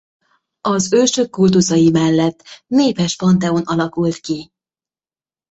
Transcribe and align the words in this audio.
Az 0.61 0.93
ősök 0.93 1.29
kultuszai 1.29 1.89
mellett 1.91 2.43
népes 2.67 3.15
panteon 3.15 3.61
alakult 3.63 4.15
ki. 4.17 4.51